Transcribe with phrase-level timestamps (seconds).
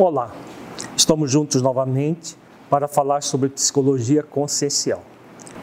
[0.00, 0.30] Olá,
[0.96, 2.36] estamos juntos novamente
[2.70, 5.02] para falar sobre psicologia consciencial.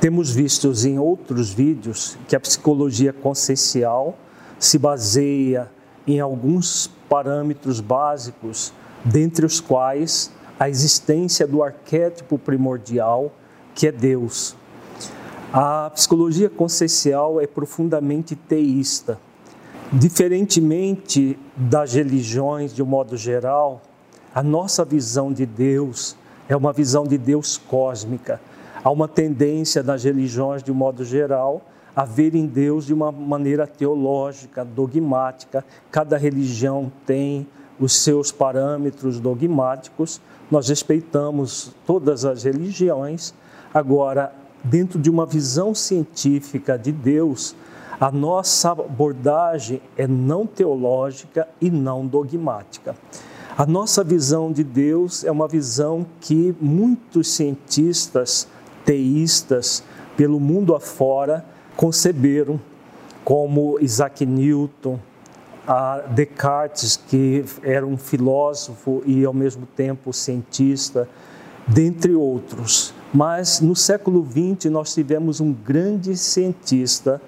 [0.01, 4.17] Temos visto em outros vídeos que a psicologia consciencial
[4.60, 5.71] se baseia
[6.06, 8.74] em alguns parâmetros básicos,
[9.06, 10.29] dentre os quais
[10.60, 13.31] a existência do arquétipo primordial,
[13.74, 14.54] que é Deus.
[15.54, 19.17] A psicologia consciencial é profundamente teísta.
[19.94, 23.81] Diferentemente das religiões de um modo geral,
[24.35, 26.13] a nossa visão de Deus
[26.49, 28.41] é uma visão de Deus cósmica.
[28.84, 31.61] Há uma tendência nas religiões, de um modo geral,
[31.95, 35.63] a verem Deus de uma maneira teológica, dogmática.
[35.89, 37.48] Cada religião tem
[37.80, 40.20] os seus parâmetros dogmáticos.
[40.52, 43.33] Nós respeitamos todas as religiões.
[43.73, 47.55] Agora, dentro de uma visão científica de Deus,
[47.97, 52.95] a nossa abordagem é não teológica e não dogmática.
[53.58, 58.50] A nossa visão de Deus é uma visão que muitos cientistas
[58.84, 59.81] teístas
[60.17, 62.59] pelo mundo afora conceberam,
[63.23, 65.00] como Isaac Newton,
[66.14, 71.08] Descartes, que era um filósofo e ao mesmo tempo cientista,
[71.66, 72.94] dentre outros.
[73.14, 77.22] Mas no século XX nós tivemos um grande cientista,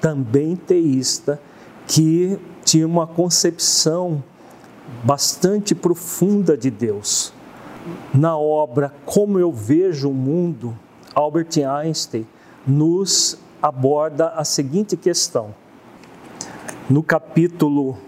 [0.00, 1.38] também teísta,
[1.86, 4.24] que tinha uma concepção
[5.02, 7.32] bastante profunda de Deus.
[8.12, 10.74] Na obra Como Eu Vejo o Mundo,
[11.14, 12.26] Albert Einstein
[12.66, 15.54] nos aborda a seguinte questão.
[16.88, 17.98] No capítulo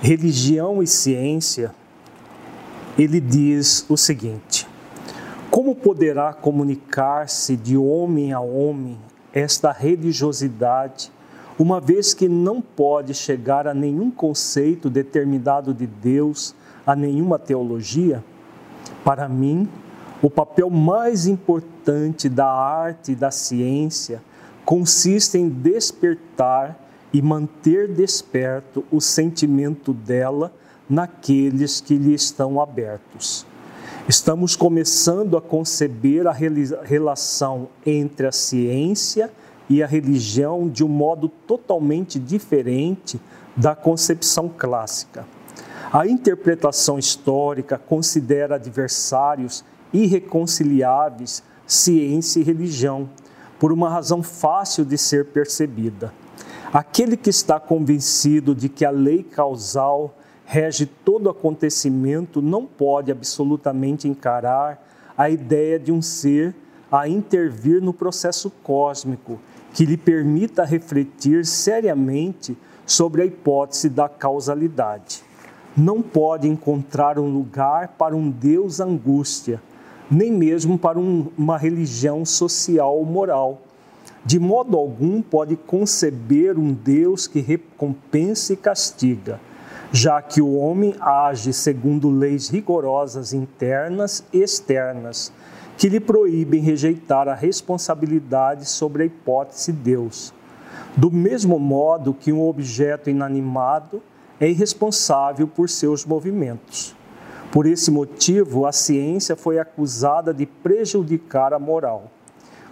[0.00, 1.74] Religião e Ciência,
[2.98, 4.66] ele diz o seguinte:
[5.50, 8.98] Como poderá comunicar-se de homem a homem
[9.32, 11.12] esta religiosidade
[11.58, 16.54] uma vez que não pode chegar a nenhum conceito determinado de Deus,
[16.86, 18.22] a nenhuma teologia,
[19.04, 19.68] para mim,
[20.22, 24.22] o papel mais importante da arte e da ciência
[24.64, 26.78] consiste em despertar
[27.12, 30.52] e manter desperto o sentimento dela
[30.88, 33.46] naqueles que lhe estão abertos.
[34.08, 39.30] Estamos começando a conceber a relação entre a ciência e
[39.68, 43.20] e a religião de um modo totalmente diferente
[43.56, 45.26] da concepção clássica.
[45.92, 53.08] A interpretação histórica considera adversários irreconciliáveis ciência e religião,
[53.58, 56.12] por uma razão fácil de ser percebida.
[56.72, 60.14] Aquele que está convencido de que a lei causal
[60.46, 64.82] rege todo acontecimento não pode absolutamente encarar
[65.16, 66.54] a ideia de um ser
[66.90, 69.38] a intervir no processo cósmico
[69.78, 75.22] que lhe permita refletir seriamente sobre a hipótese da causalidade.
[75.76, 79.62] Não pode encontrar um lugar para um Deus angústia,
[80.10, 83.62] nem mesmo para um, uma religião social ou moral.
[84.24, 89.38] De modo algum pode conceber um Deus que recompensa e castiga,
[89.92, 95.32] já que o homem age segundo leis rigorosas internas e externas
[95.78, 100.34] que lhe proíbem rejeitar a responsabilidade sobre a hipótese Deus.
[100.96, 104.02] Do mesmo modo que um objeto inanimado
[104.40, 106.96] é irresponsável por seus movimentos.
[107.52, 112.10] Por esse motivo, a ciência foi acusada de prejudicar a moral,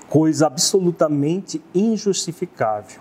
[0.08, 3.00] coisa absolutamente injustificável.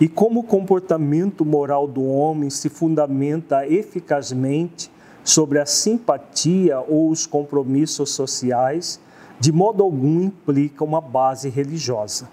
[0.00, 4.88] E como o comportamento moral do homem se fundamenta eficazmente
[5.24, 9.00] sobre a simpatia ou os compromissos sociais,
[9.42, 12.28] de modo algum implica uma base religiosa.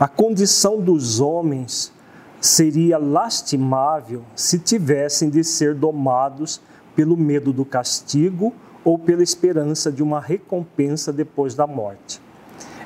[0.00, 1.92] A condição dos homens
[2.40, 6.58] seria lastimável se tivessem de ser domados
[6.96, 12.22] pelo medo do castigo ou pela esperança de uma recompensa depois da morte.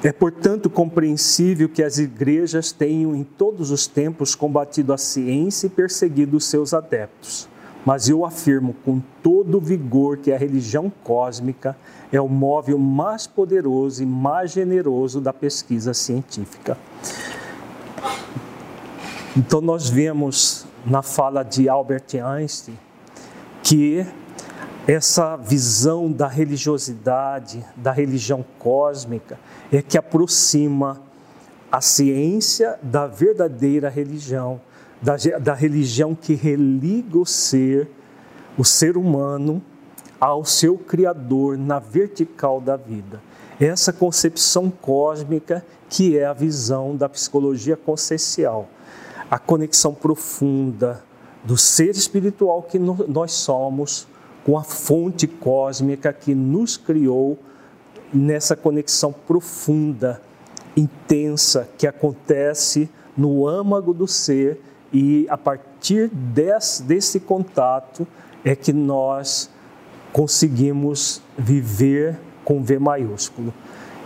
[0.03, 5.71] É, portanto, compreensível que as igrejas tenham em todos os tempos combatido a ciência e
[5.71, 7.49] perseguido os seus adeptos
[7.85, 11.77] mas eu afirmo com todo vigor que a religião cósmica
[12.11, 16.79] é o móvel mais poderoso e mais generoso da pesquisa científica.
[19.37, 22.79] Então, nós vemos na fala de Albert Einstein
[23.63, 24.07] que
[24.87, 29.39] essa visão da religiosidade, da religião cósmica,
[29.73, 31.01] é que aproxima
[31.73, 34.61] a ciência da verdadeira religião
[35.05, 37.91] da, da religião que religa o ser,
[38.57, 39.63] o ser humano,
[40.19, 43.21] ao seu Criador na vertical da vida.
[43.61, 48.67] Essa concepção cósmica que é a visão da psicologia consciencial,
[49.31, 51.05] a conexão profunda
[51.45, 54.09] do ser espiritual que nós somos
[54.43, 57.39] com a fonte cósmica que nos criou
[58.13, 60.23] nessa conexão profunda,
[60.75, 64.61] intensa, que acontece no âmago do ser
[64.95, 68.07] e a partir desse, desse contato
[68.45, 69.51] é que nós
[70.13, 73.53] conseguimos viver com V maiúsculo.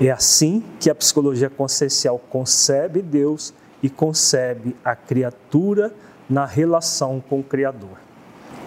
[0.01, 3.53] É assim que a psicologia consciencial concebe Deus
[3.83, 5.93] e concebe a criatura
[6.31, 7.99] na relação com o Criador.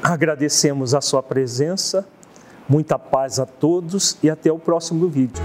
[0.04, 2.08] Agradecemos a sua presença,
[2.70, 5.42] muita paz a todos e até o próximo vídeo.